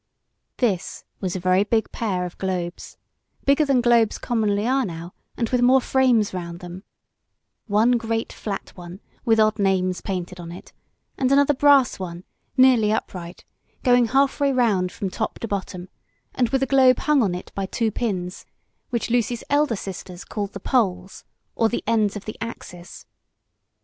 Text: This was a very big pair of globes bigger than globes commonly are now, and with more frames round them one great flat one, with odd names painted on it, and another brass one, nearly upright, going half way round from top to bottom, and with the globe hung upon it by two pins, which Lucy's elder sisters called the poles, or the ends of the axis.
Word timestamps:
This 0.57 1.03
was 1.19 1.35
a 1.35 1.39
very 1.39 1.63
big 1.63 1.91
pair 1.91 2.25
of 2.25 2.35
globes 2.39 2.97
bigger 3.45 3.65
than 3.65 3.81
globes 3.81 4.17
commonly 4.17 4.65
are 4.65 4.83
now, 4.83 5.13
and 5.37 5.47
with 5.49 5.61
more 5.61 5.79
frames 5.79 6.33
round 6.33 6.59
them 6.59 6.83
one 7.67 7.91
great 7.99 8.33
flat 8.33 8.75
one, 8.75 8.99
with 9.25 9.39
odd 9.39 9.59
names 9.59 10.01
painted 10.01 10.39
on 10.39 10.51
it, 10.51 10.73
and 11.19 11.31
another 11.31 11.53
brass 11.53 11.99
one, 11.99 12.23
nearly 12.57 12.91
upright, 12.91 13.45
going 13.83 14.07
half 14.07 14.39
way 14.39 14.51
round 14.51 14.91
from 14.91 15.11
top 15.11 15.37
to 15.37 15.47
bottom, 15.47 15.87
and 16.33 16.49
with 16.49 16.61
the 16.61 16.65
globe 16.65 16.97
hung 16.97 17.19
upon 17.21 17.35
it 17.35 17.51
by 17.53 17.67
two 17.67 17.91
pins, 17.91 18.47
which 18.89 19.11
Lucy's 19.11 19.43
elder 19.51 19.75
sisters 19.75 20.25
called 20.25 20.53
the 20.53 20.59
poles, 20.59 21.25
or 21.53 21.69
the 21.69 21.83
ends 21.85 22.15
of 22.15 22.25
the 22.25 22.37
axis. 22.43 23.05